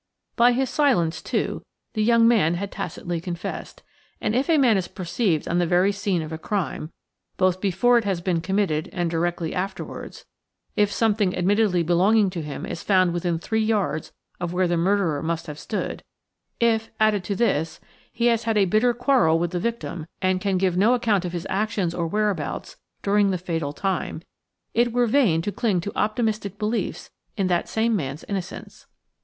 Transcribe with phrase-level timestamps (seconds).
[0.35, 1.61] By his silence, too,
[1.93, 3.83] the young man had tacitly confessed;
[4.19, 6.91] and if a man is perceived on the very scene of a crime,
[7.37, 10.25] both before it has been committed and directly afterwards;
[10.75, 15.21] if something admittedly belonging to him is found within three yards of where the murderer
[15.21, 16.01] must have stood;
[16.59, 17.79] if, added to this,
[18.11, 21.31] he has had a bitter quarrel with the victim, and can give no account of
[21.31, 24.23] his actions or whereabouts during the fatal time,
[24.73, 28.87] it were vain to cling to optimistic beliefs in that same man's innocence.